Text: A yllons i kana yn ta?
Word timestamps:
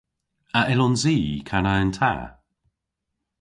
A 0.59 0.61
yllons 0.73 1.03
i 1.15 1.17
kana 1.49 1.73
yn 1.83 1.91
ta? 1.97 2.13